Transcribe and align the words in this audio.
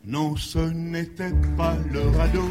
Non, 0.05 0.37
ce 0.37 0.61
n'était 0.61 1.33
pas 1.57 1.77
le 1.93 2.03
radeau 2.17 2.49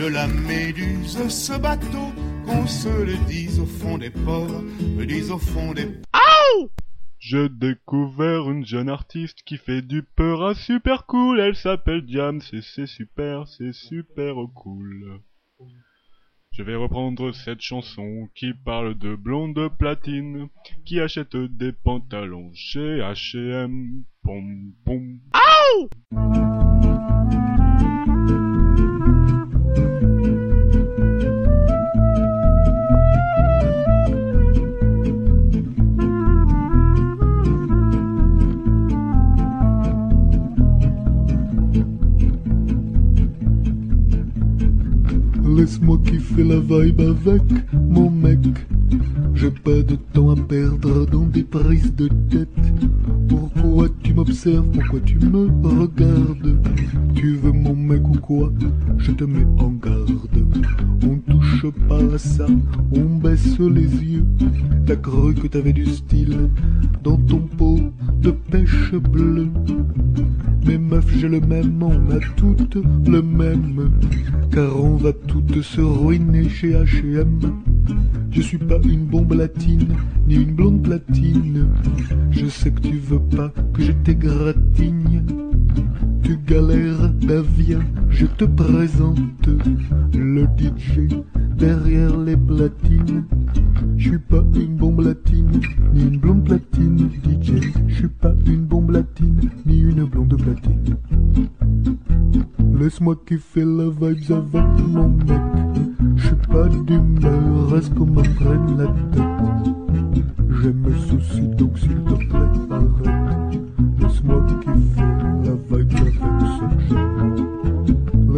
de 0.00 0.06
la 0.06 0.26
méduse, 0.26 1.16
ce 1.28 1.56
bateau, 1.56 2.10
qu'on 2.44 2.66
se 2.66 2.88
le 2.88 3.16
dise 3.28 3.60
au 3.60 3.66
fond 3.66 3.98
des 3.98 4.10
ports, 4.10 4.64
me 4.96 5.06
dise 5.06 5.30
au 5.30 5.38
fond 5.38 5.72
des... 5.72 5.86
J'ai 7.22 7.50
découvert 7.50 8.50
une 8.50 8.64
jeune 8.64 8.88
artiste 8.88 9.42
qui 9.44 9.58
fait 9.58 9.82
du 9.82 10.02
peur 10.02 10.56
super 10.56 11.04
cool. 11.04 11.38
Elle 11.38 11.54
s'appelle 11.54 12.00
Diams 12.00 12.40
et 12.54 12.62
c'est 12.62 12.86
super, 12.86 13.46
c'est 13.46 13.74
super 13.74 14.36
cool. 14.54 15.20
Je 16.52 16.62
vais 16.62 16.76
reprendre 16.76 17.32
cette 17.32 17.60
chanson 17.60 18.28
qui 18.34 18.54
parle 18.54 18.96
de 18.96 19.14
blonde 19.14 19.68
platine 19.78 20.48
qui 20.86 20.98
achète 20.98 21.36
des 21.36 21.72
pantalons 21.72 22.50
chez 22.54 23.00
H&M. 23.00 24.02
Pom 24.22 24.72
pom. 24.86 25.20
Laisse-moi 45.56 45.98
kiffer 46.04 46.44
la 46.44 46.60
vibe 46.60 47.00
avec 47.00 47.42
mon 47.72 48.08
mec. 48.08 48.38
J'ai 49.34 49.50
pas 49.50 49.82
de 49.82 49.96
temps 50.12 50.30
à 50.30 50.36
perdre 50.36 51.06
dans 51.06 51.26
des 51.26 51.42
prises 51.42 51.94
de 51.96 52.08
tête. 52.30 52.48
Pourquoi 53.28 53.88
tu 54.02 54.14
m'observes? 54.14 54.70
Pourquoi 54.70 55.00
tu 55.00 55.18
me 55.18 55.48
regardes? 55.80 56.56
Tu 57.14 57.34
veux 57.34 57.52
mon 57.52 57.74
mec 57.74 58.06
ou 58.08 58.18
quoi? 58.18 58.52
Je 58.98 59.10
te 59.12 59.24
mets 59.24 59.46
en 59.58 59.70
garde. 59.70 60.10
On 61.02 61.16
touche 61.32 61.66
pas 61.88 62.14
à 62.14 62.18
ça, 62.18 62.46
on 62.92 63.16
baisse 63.16 63.58
les 63.58 64.04
yeux. 64.04 64.24
T'as 64.86 64.96
cru 64.96 65.34
que 65.34 65.48
t'avais 65.48 65.72
du 65.72 65.86
style 65.86 66.50
dans 67.02 67.16
ton 67.16 67.40
pot 67.40 67.80
de 68.22 68.30
pêche 68.30 68.92
bleue. 68.94 69.48
Mais 70.66 70.78
meuf, 70.78 71.06
j'ai 71.16 71.28
le 71.28 71.40
même, 71.40 71.82
on 71.82 72.10
a 72.10 72.20
toutes 72.36 72.76
le 73.06 73.22
même. 73.22 73.90
Car 74.52 74.82
on 74.82 74.96
va 74.96 75.12
toutes 75.12 75.62
se 75.62 75.80
ruiner 75.80 76.48
chez 76.48 76.72
H&M. 76.72 77.40
Je 78.30 78.42
suis 78.42 78.58
pas 78.58 78.78
une 78.84 79.06
bombe 79.06 79.32
latine, 79.32 79.96
ni 80.26 80.36
une 80.36 80.54
blonde 80.54 80.82
platine. 80.82 81.68
Je 82.30 82.46
sais 82.46 82.70
que 82.70 82.80
tu 82.80 82.96
veux 82.96 83.20
pas 83.20 83.52
que 83.72 83.82
je 83.82 83.92
t'égratigne. 83.92 85.22
Tu 86.22 86.36
galères, 86.46 87.10
ben 87.26 87.42
viens, 87.56 87.80
je 88.08 88.26
te 88.26 88.44
présente 88.44 89.18
le 90.14 90.44
DJ 90.56 91.08
derrière 91.56 92.16
les 92.16 92.36
platines. 92.36 93.24
Je 93.96 94.10
suis 94.10 94.18
pas 94.18 94.42
une 94.54 94.76
bombe 94.76 95.00
latine, 95.00 95.60
ni 95.92 96.02
une 96.04 96.18
blonde 96.18 96.44
platine, 96.44 97.10
DJ. 97.24 97.72
Je 97.88 97.94
suis 97.94 98.08
pas 98.08 98.32
une 98.46 98.64
bombe 98.64 98.90
latine, 98.90 99.50
ni 99.66 99.80
une 99.80 100.04
blonde 100.04 100.36
platine. 100.40 100.96
Laisse-moi 102.78 103.16
kiffer 103.26 103.64
la 103.64 103.90
vibes 103.90 104.32
avec 104.32 104.86
mon 104.88 105.08
mec. 105.08 105.40
Je 106.16 106.26
suis 106.26 106.36
pas 106.50 106.68
d'humeur, 106.68 107.76
est-ce 107.76 107.90
qu'on 107.90 108.06
me 108.06 108.22
la 108.78 108.86
tête 108.86 109.24
Je 110.48 110.68
me 110.68 110.94
soucie 111.08 111.48
donc 111.48 111.78
s'il 111.78 112.02
te 112.04 112.14
plaît, 112.14 112.38
arrête. 112.70 113.60
Laisse-moi 114.00 114.46
kiffer 114.64 115.09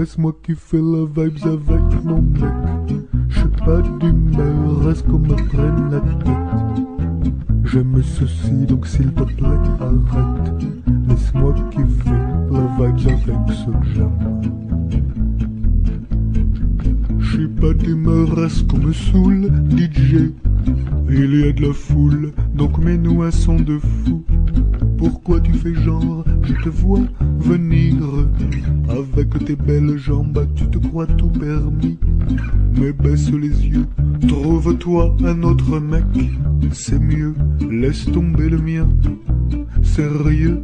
Laisse-moi 0.02 0.36
kiffer 0.42 0.80
la 0.80 1.04
vibes 1.04 1.46
avec 1.46 2.04
mon 2.04 2.22
mec. 2.22 2.42
Je 3.28 3.38
suis 3.38 3.48
pas 3.64 3.80
d'humeur, 4.00 4.90
est-ce 4.90 5.04
qu'on 5.04 5.20
me 5.20 5.36
prenne 5.36 5.92
la 5.92 6.00
tête 6.00 6.84
Je 7.62 7.78
me 7.78 8.02
soucie 8.02 8.66
donc 8.66 8.84
s'il 8.84 9.12
te 9.12 9.22
plaît, 9.22 9.46
arrête. 9.78 10.64
Laisse-moi 11.08 11.54
kiffer 11.70 12.18
la 12.50 12.88
vibes 12.88 13.06
avec 13.06 13.56
ce 13.56 13.94
jeu. 13.94 14.08
Je 17.20 17.36
suis 17.36 17.46
pas 17.46 17.72
d'humeur 17.72 18.50
ce 18.50 18.64
qu'on 18.64 18.78
me 18.78 18.92
saoule, 18.92 19.52
DJ. 19.70 20.32
Il 21.10 21.36
y 21.36 21.44
a 21.44 21.52
de 21.52 21.62
la 21.68 21.72
foule, 21.72 22.32
donc 22.56 22.76
mets-nous 22.78 23.22
un 23.22 23.30
son 23.30 23.54
de 23.54 23.78
fou. 23.78 24.24
Pourquoi 25.02 25.40
tu 25.40 25.52
fais 25.54 25.74
genre, 25.74 26.24
je 26.44 26.54
te 26.62 26.68
vois 26.68 27.00
venir. 27.40 27.96
Avec 28.88 29.44
tes 29.44 29.56
belles 29.56 29.98
jambes, 29.98 30.46
tu 30.54 30.64
te 30.68 30.78
crois 30.78 31.08
tout 31.08 31.28
permis. 31.28 31.98
Mais 32.78 32.92
baisse 32.92 33.28
les 33.32 33.66
yeux, 33.66 33.86
trouve-toi 34.28 35.16
un 35.24 35.42
autre 35.42 35.80
mec. 35.80 36.04
C'est 36.70 37.00
mieux, 37.00 37.34
laisse 37.68 38.04
tomber 38.12 38.48
le 38.48 38.58
mien. 38.58 38.88
Sérieux? 39.82 40.62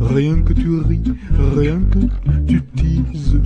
Rien 0.00 0.40
que 0.40 0.52
tu 0.52 0.78
ris, 0.78 1.02
rien 1.56 1.80
que 1.80 1.98
tu 2.46 2.62
teases, 2.76 3.40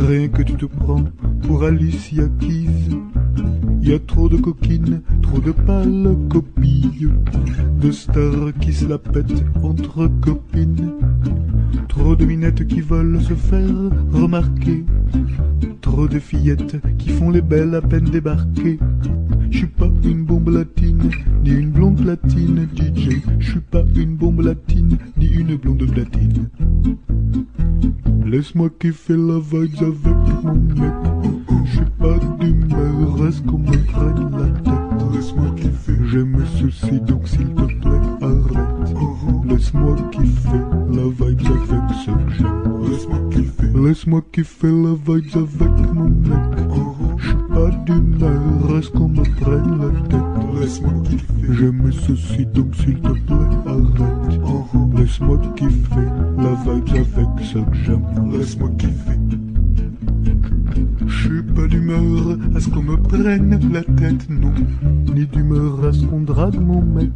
rien 0.00 0.28
que 0.28 0.42
tu 0.42 0.52
te 0.52 0.66
prends 0.66 1.04
pour 1.46 1.64
Alicia 1.64 2.28
Keys. 2.40 2.85
Y 3.86 3.92
a 3.92 4.00
trop 4.00 4.28
de 4.28 4.36
coquines, 4.36 5.00
trop 5.22 5.38
de 5.38 5.52
pâles 5.52 6.16
copies, 6.28 7.06
de 7.80 7.92
stars 7.92 8.52
qui 8.60 8.72
se 8.72 8.84
la 8.84 8.98
pètent 8.98 9.44
entre 9.62 10.10
copines. 10.20 10.90
Trop 11.86 12.16
de 12.16 12.24
minettes 12.24 12.66
qui 12.66 12.80
veulent 12.80 13.22
se 13.22 13.34
faire 13.34 13.92
remarquer, 14.12 14.84
trop 15.82 16.08
de 16.08 16.18
fillettes 16.18 16.78
qui 16.98 17.10
font 17.10 17.30
les 17.30 17.42
belles 17.42 17.76
à 17.76 17.80
peine 17.80 18.06
débarquées. 18.10 18.80
Je 19.52 19.58
suis 19.58 19.68
pas 19.68 19.88
une 20.02 20.24
bombe 20.24 20.48
latine, 20.48 21.08
ni 21.44 21.50
une 21.50 21.70
blonde 21.70 22.02
platine, 22.02 22.66
DJ. 22.74 23.22
Je 23.38 23.50
suis 23.52 23.60
pas 23.60 23.84
une 23.94 24.16
bombe 24.16 24.40
latine, 24.40 24.98
ni 25.16 25.26
une 25.26 25.54
blonde 25.54 25.88
platine. 25.92 26.48
Laisse-moi 28.26 28.68
kiffer 28.80 29.16
la 29.16 29.38
vibes 29.38 29.80
avec 29.80 30.15
mon 30.46 30.54
mec. 30.54 30.94
Je 31.64 31.70
suis 31.72 31.90
pas 31.98 32.18
d'humeur, 32.38 33.26
est-ce 33.28 33.42
qu'on 33.42 33.58
me 33.58 33.76
prenne 33.92 34.30
la 34.32 34.48
tête? 34.60 35.12
Laisse-moi 35.12 35.50
kiffer. 35.56 35.98
Je 36.04 36.18
me 36.20 36.44
soucie 36.44 37.00
donc 37.00 37.26
s'il 37.26 37.48
te 37.54 37.64
plaît, 37.64 38.00
arrête. 38.22 38.94
Laisse-moi 39.48 39.96
kiffer 40.12 40.62
la 40.90 41.02
vibes 41.02 41.46
avec 41.46 41.90
ce 42.04 42.10
que 42.10 42.32
j'aime. 42.38 42.90
Laisse-moi 42.90 43.18
kiffer. 43.30 43.72
Laisse-moi 43.74 44.22
kiffer 44.32 44.70
la 44.70 44.94
vibes 44.94 45.36
avec 45.36 45.94
mon 45.94 46.08
mec. 46.08 46.38
Je 47.18 47.28
suis 47.28 47.36
pas 47.48 47.70
d'humeur, 47.84 48.78
est-ce 48.78 48.90
qu'on 48.90 49.08
me 49.08 49.22
prenne 49.40 49.78
la 49.78 49.90
tête? 50.08 50.60
Laisse-moi 50.60 50.92
kiffer. 51.04 51.24
Je 51.50 51.66
me 51.66 51.90
soucie 51.90 52.46
donc 52.46 52.74
s'il 52.74 53.00
te 53.00 53.08
plaît, 53.08 53.36
arrête. 53.66 54.98
Laisse-moi 54.98 55.38
kiffer 55.56 56.08
la 56.38 56.72
vibes 56.72 56.88
avec 56.94 57.44
ce 57.44 57.58
que 57.58 57.76
j'aime. 57.84 58.04
Laisse-moi 58.32 58.70
kiffer. 58.78 59.18
Suis 61.26 61.42
pas 61.42 61.66
d'humeur 61.66 62.38
à 62.54 62.60
ce 62.60 62.68
qu'on 62.68 62.84
me 62.84 62.96
prenne 62.96 63.58
la 63.72 63.82
tête, 63.82 64.30
non. 64.30 64.54
Ni 65.12 65.26
d'humeur 65.26 65.84
à 65.84 65.92
ce 65.92 66.06
qu'on 66.06 66.20
drague 66.20 66.60
mon 66.60 66.80
mec. 66.80 67.10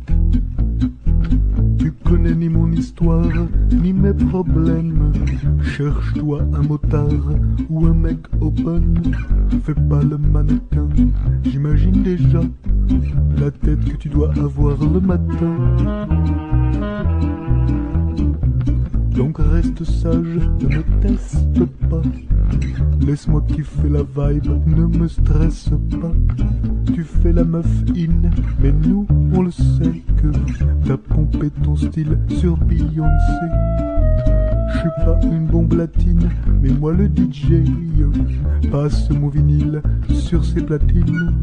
Tu 1.78 1.92
connais 1.92 2.34
ni 2.34 2.48
mon 2.48 2.72
histoire, 2.72 3.30
ni 3.70 3.92
mes 3.92 4.12
problèmes. 4.12 5.12
Cherche-toi 5.62 6.42
un 6.52 6.62
motard 6.62 7.30
ou 7.68 7.86
un 7.86 7.94
mec 7.94 8.18
open. 8.40 9.00
Fais 9.62 9.74
pas 9.74 10.02
le 10.02 10.18
mannequin, 10.18 10.88
j'imagine 11.44 12.02
déjà 12.02 12.40
la 13.38 13.52
tête 13.52 13.84
que 13.84 13.96
tu 13.96 14.08
dois 14.08 14.32
avoir 14.38 14.76
le 14.92 15.00
matin. 15.00 16.08
Donc 19.20 19.36
reste 19.36 19.84
sage, 19.84 20.48
ne 20.62 20.76
me 20.76 20.82
teste 21.02 21.66
pas. 21.90 22.00
Laisse-moi 23.06 23.44
kiffer 23.48 23.90
la 23.90 24.02
vibe, 24.02 24.50
ne 24.66 24.86
me 24.86 25.08
stresse 25.08 25.68
pas. 26.00 26.12
Tu 26.94 27.04
fais 27.04 27.34
la 27.34 27.44
meuf 27.44 27.66
in, 27.94 28.30
mais 28.62 28.72
nous 28.72 29.06
on 29.34 29.42
le 29.42 29.50
sait 29.50 30.02
que 30.16 30.28
t'as 30.86 30.96
pompé 30.96 31.50
ton 31.62 31.76
style 31.76 32.18
sur 32.30 32.56
Beyoncé. 32.56 33.46
Je 34.72 34.78
suis 34.78 35.04
pas 35.04 35.20
une 35.30 35.44
bombe 35.44 35.74
latine, 35.74 36.30
mais 36.62 36.70
moi 36.70 36.94
le 36.94 37.04
DJ 37.04 37.62
passe 38.72 39.10
mon 39.10 39.28
vinyle 39.28 39.82
sur 40.08 40.42
ses 40.46 40.62
platines. 40.62 41.34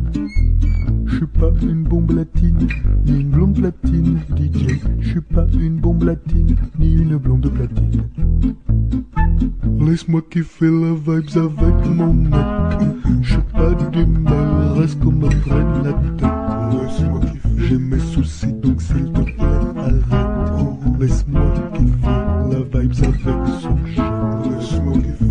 Je 1.06 1.16
suis 1.18 1.28
pas 1.28 1.52
une 1.62 1.84
bombe 1.84 2.12
latine, 2.12 2.68
ni 3.06 3.22
une 3.22 3.30
blonde 3.30 3.56
platine, 3.60 4.20
DJ. 4.36 4.80
Je 5.00 5.10
suis 5.10 5.22
pas 5.22 5.46
une 5.60 5.78
bombe 5.78 6.04
latine, 6.04 6.56
une 6.98 7.18
blonde 7.18 7.50
platine. 7.54 8.04
Laisse-moi 9.80 10.22
kiffer 10.30 10.70
la 10.70 10.94
vibes 10.94 11.38
avec 11.38 11.86
mon 11.86 12.14
mec. 12.14 12.34
J'suis 13.22 13.38
pas 13.54 13.74
d'humeur, 13.92 14.82
est-ce 14.84 14.96
qu'on 14.98 15.12
me 15.12 15.30
prenne 15.30 15.84
la 15.84 15.94
tête 15.94 16.32
Laisse-moi 16.72 17.20
kiffer. 17.22 17.50
J'ai 17.58 17.78
mes 17.78 18.00
soucis, 18.00 18.54
donc 18.54 18.82
s'il 18.82 19.12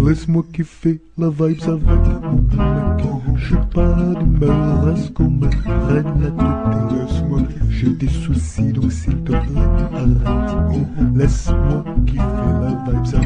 Laisse-moi 0.06 0.44
kiffer. 0.53 1.00
La 1.19 1.31
vibes 1.31 1.41
avec 1.41 1.82
mon 2.23 2.37
mec. 2.37 3.06
J'suis 3.37 3.56
pas 3.75 4.14
d'humeur, 4.14 4.88
est-ce 4.91 5.11
qu'on 5.11 5.31
me 5.31 5.49
prenne 5.49 6.23
la 6.23 6.31
tête? 6.31 6.93
Laisse-moi. 6.93 7.41
J'ai 7.69 7.91
des 7.91 8.08
soucis, 8.08 8.73
donc 8.73 8.93
s'il 8.93 9.17
te 9.25 9.32
plaît, 9.32 9.61
arrête. 9.94 10.87
Laisse-moi 11.17 11.85
kiffer 12.06 12.23
la 12.61 12.69
vibes 12.69 12.88
avec 12.88 13.06
ce 13.06 13.17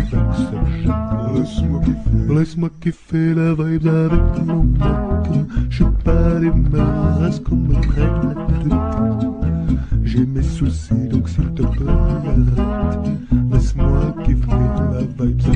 chat. 0.85 1.31
Laisse-moi 1.35 1.81
kiffer. 1.81 2.35
Laisse-moi 2.35 2.71
kiffer 2.81 3.35
la 3.35 3.55
vibes 3.55 3.87
avec 3.87 4.47
mon 4.47 4.62
mec. 4.65 5.47
J'suis 5.69 5.85
pas 6.03 6.38
d'humeur, 6.41 7.27
est-ce 7.27 7.41
qu'on 7.41 7.56
me 7.56 7.75
prenne 7.75 8.29
la 8.29 8.35
tête? 8.35 9.77
J'ai 10.03 10.25
mes 10.25 10.43
soucis, 10.43 11.09
donc 11.11 11.29
s'il 11.29 11.53
te 11.53 11.62
plaît, 11.62 11.88
arrête. 11.88 13.19
Laisse-moi 13.53 14.15
kiffer 14.25 14.50
la 14.50 15.00
vibes 15.00 15.21
avec 15.21 15.43
ce 15.43 15.53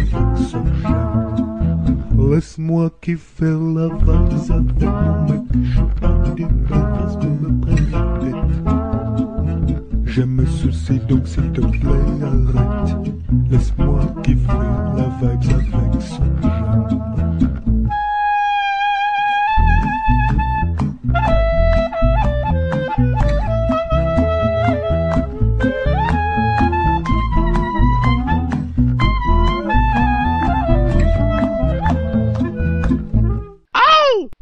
chat. 0.82 1.13
Laisse-moi 2.31 2.91
kiffer 3.00 3.56
la 3.75 3.88
vibes 3.88 4.50
avec 4.50 4.81
mon 4.81 5.23
mec. 5.25 5.43
D'humeur, 6.35 7.06
est-ce 7.06 7.17
qu'on 7.19 7.35
me 7.41 7.61
prenne 7.61 7.91
la 7.91 8.19
tête 8.19 8.35
j'ai 10.15 10.26
mes 10.26 10.47
soucis 10.47 11.00
donc 11.09 11.26
s'il 11.26 11.50
te 11.50 11.61
plaît 11.61 11.91
arrête. 12.23 12.97
Laisse-moi 13.50 13.99
kiffer 14.23 14.47
la 14.97 15.09
vibes 15.21 15.53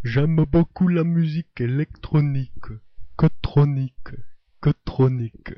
J'aime 0.04 0.44
beaucoup 0.50 0.88
la 0.88 1.04
musique 1.04 1.60
électronique, 1.60 2.72
cotronique, 3.14 4.10
cotronique, 4.60 5.54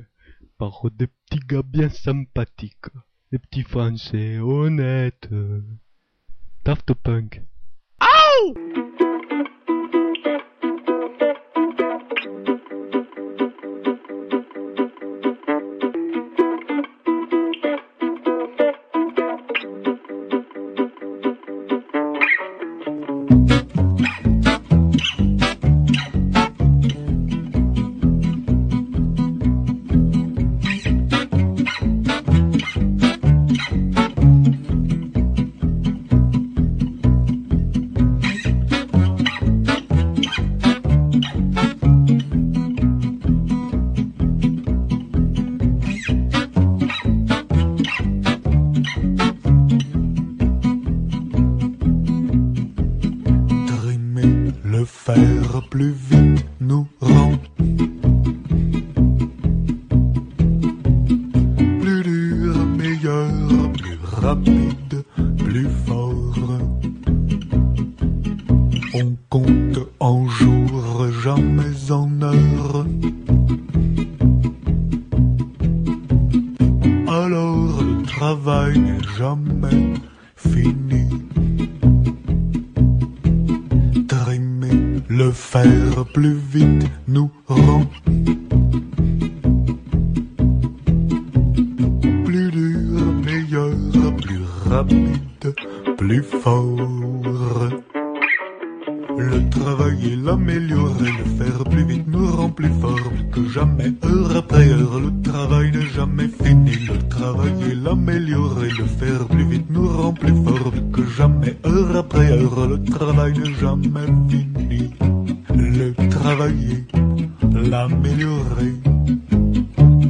par 0.59 0.91
des 0.91 1.07
petits 1.07 1.41
gars 1.47 1.63
bien 1.63 1.89
sympathiques, 1.89 2.93
des 3.33 3.39
petits 3.39 3.63
français 3.63 4.39
honnêtes. 4.39 5.31
Daft 6.63 6.93
Punk. 6.93 7.43
Trimer 23.45 23.74
n'est 78.63 79.09
jamais 79.19 79.95
fini. 80.37 81.09
Trimer 84.09 85.03
le 85.09 85.31
fer 85.33 86.05
plus 86.13 86.35
vite 86.53 86.87
nous 87.09 87.31
rend 87.47 87.85
plus 92.25 92.51
dur, 92.51 93.13
meilleur, 93.25 93.71
plus 94.23 94.45
rapide, 94.69 95.55
plus 95.97 96.23
fort. 96.23 97.24
Le 99.65 99.71
travailler, 99.71 100.17
l'améliorer, 100.17 101.11
le 101.19 101.43
faire 101.43 101.65
plus 101.65 101.85
vite 101.85 102.07
nous 102.07 102.27
rend 102.27 102.51
plus 102.51 102.69
fort, 102.83 103.01
que 103.33 103.49
jamais, 103.49 103.95
heure 104.05 104.37
après 104.37 104.69
heure. 104.69 105.01
Le 105.01 105.23
travail 105.23 105.73
n'est 105.73 105.87
jamais 105.87 106.29
fini. 106.29 106.73
Le 106.87 107.09
travailler, 107.09 107.75
l'améliorer, 107.83 108.69
le 108.69 108.85
faire 108.85 109.27
plus 109.27 109.45
vite 109.45 109.65
nous 109.71 109.89
rend 109.89 110.13
plus 110.13 110.35
fort, 110.45 110.71
que 110.93 111.07
jamais, 111.17 111.57
heure 111.65 111.97
après 111.97 112.31
heure. 112.33 112.69
Le 112.69 112.85
travail 112.85 113.33
n'est 113.39 113.55
jamais 113.55 114.07
fini. 114.29 114.91
Le 115.57 115.95
travailler, 116.11 116.85
l'améliorer, 117.55 118.75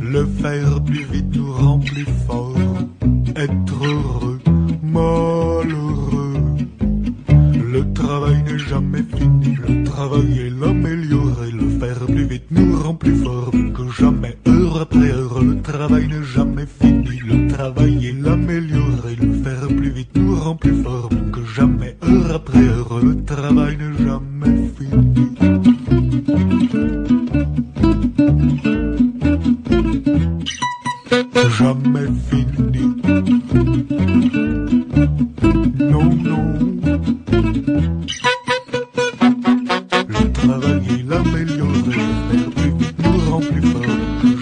le 0.02 0.26
faire 0.42 0.82
plus 0.82 1.04
vite 1.12 1.33
heure 22.08 22.34
après 22.34 22.58
heure. 22.58 23.00
Le 23.02 23.24
travail 23.24 23.76
n'est 23.76 24.04
jamais 24.04 24.70
fini. 24.78 25.34
Jamais 31.58 32.08
fini. 32.28 32.84
Non, 35.78 36.08
non. 36.14 36.46
Le 40.08 40.32
travail 40.32 40.82
et 40.90 41.02
l'améliorer, 41.08 41.98
le 42.00 42.14
faire 42.28 42.50
plus 42.56 42.72
vite 42.78 43.00
rend 43.30 43.40
plus 43.40 43.62
fort 43.62 44.33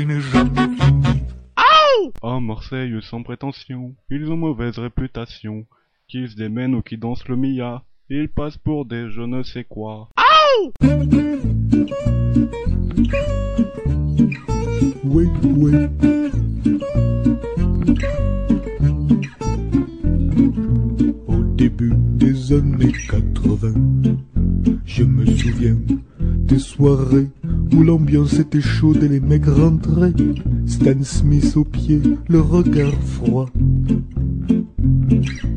n'est 0.00 0.20
jamais 0.20 0.76
fini. 0.76 1.22
Ah, 2.22 2.40
Marseille 2.40 2.98
sans 3.02 3.22
prétention, 3.22 3.94
ils 4.10 4.30
ont 4.30 4.36
mauvaise 4.36 4.78
réputation. 4.78 5.66
Qui 6.08 6.28
se 6.28 6.36
démènent 6.36 6.74
ou 6.74 6.82
qui 6.82 6.96
dansent 6.96 7.28
le 7.28 7.36
Mia, 7.36 7.84
ils 8.08 8.28
passent 8.28 8.58
pour 8.58 8.86
des 8.86 9.10
je 9.10 9.22
ne 9.22 9.42
sais 9.42 9.64
quoi. 9.64 10.08
Oui, 15.04 15.28
oui. 15.44 15.72
Au 21.26 21.42
début 21.54 21.92
des 21.94 22.52
années 22.52 22.92
80, 23.10 23.74
je 24.86 25.04
me 25.04 25.26
souviens 25.26 25.76
des 26.18 26.58
soirées 26.58 27.28
où 27.74 27.82
l'ambiance 27.82 28.38
était 28.38 28.60
chaude 28.60 29.02
et 29.02 29.08
les 29.08 29.20
mecs 29.20 29.46
rentraient. 29.46 30.12
Stan 30.66 31.02
Smith 31.02 31.56
au 31.56 31.64
pied, 31.64 32.00
le 32.28 32.40
regard 32.40 32.94
froid. 33.04 33.48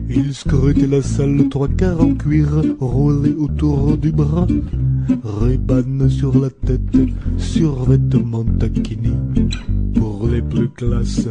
Il 0.09 0.33
scrutait 0.33 0.87
la 0.87 1.01
salle, 1.01 1.49
trois 1.49 1.67
quarts 1.67 2.01
en 2.01 2.13
cuir 2.13 2.47
roulés 2.79 3.35
autour 3.37 3.97
du 3.97 4.11
bras. 4.11 4.47
Rébane 5.23 6.09
sur 6.09 6.39
la 6.39 6.49
tête, 6.49 6.97
survêtement 7.37 8.43
taquini. 8.43 9.13
Pour 9.95 10.27
les 10.27 10.41
plus 10.41 10.69
classes, 10.69 11.27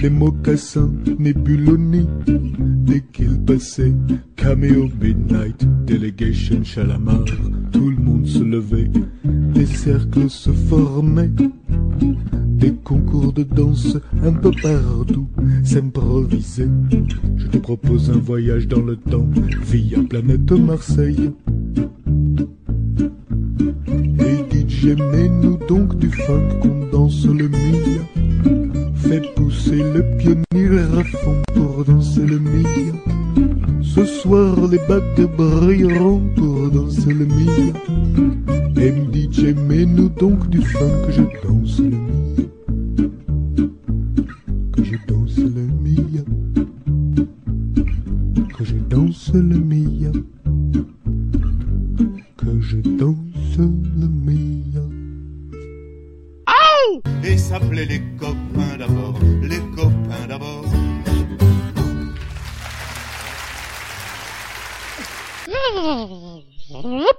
les 0.00 0.10
mocassins 0.10 0.90
nébuloni. 1.18 2.06
Dès 2.26 3.02
qu'il 3.12 3.40
passait, 3.40 3.94
Cameo 4.36 4.88
Midnight, 5.00 5.66
Delegation 5.86 6.62
Chalamar, 6.62 7.24
se 8.24 8.42
levait, 8.42 8.90
des 9.24 9.66
cercles 9.66 10.30
se 10.30 10.50
formaient. 10.50 11.30
Des 12.62 12.72
concours 12.84 13.32
de 13.32 13.42
danse 13.42 13.96
un 14.22 14.32
peu 14.32 14.50
partout 14.62 15.26
s'improvisaient. 15.64 16.68
Je 17.36 17.46
te 17.48 17.58
propose 17.58 18.10
un 18.10 18.18
voyage 18.18 18.68
dans 18.68 18.82
le 18.82 18.96
temps 18.96 19.26
via 19.62 19.98
planète 20.08 20.52
Marseille. 20.52 21.32
Et 24.20 24.66
DJ, 24.66 24.96
mets-nous 24.96 25.58
donc 25.66 25.98
du 25.98 26.10
funk 26.10 26.48
qu'on 26.60 26.86
danse 26.92 27.26
le 27.26 27.48
mia. 27.48 28.88
Fais 28.94 29.22
pousser 29.34 29.82
le 29.94 30.04
pionnier 30.18 30.78
à 30.78 31.04
fond 31.04 31.42
pour 31.54 31.84
danser 31.84 32.26
le 32.26 32.38
mia. 32.38 33.11
Ce 33.82 34.04
soir 34.04 34.56
les 34.68 34.78
bagues 34.88 35.28
brilleront 35.36 36.22
pour 36.36 36.70
danser 36.70 37.12
le 37.12 37.26
mia. 37.26 37.72
Et 38.80 38.92
DJ, 39.12 39.54
mets-nous 39.54 40.08
donc 40.08 40.48
du 40.48 40.60
funk 40.62 41.06
que 41.06 41.12
je 41.12 41.22
danse 41.46 41.78
le 41.78 41.90
mia. 41.90 42.46
Que 44.72 44.84
je 44.84 44.96
danse 45.06 45.38
le 45.38 45.66
mia. 45.84 46.22
Que 48.56 48.64
je 48.64 48.76
danse 48.88 49.32
le 49.34 49.58
mia. 49.58 50.12
Que 52.36 52.60
je 52.60 52.78
danse 52.78 53.58
le 53.58 54.08
mia. 54.08 54.82
Et 57.24 57.38
s'appelait 57.38 57.86
les 57.86 58.02
copains 58.18 58.51